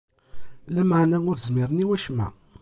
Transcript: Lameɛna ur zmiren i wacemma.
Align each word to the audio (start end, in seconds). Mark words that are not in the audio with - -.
Lameɛna 0.73 1.17
ur 1.31 1.37
zmiren 1.45 1.83
i 1.83 1.85
wacemma. 1.87 2.27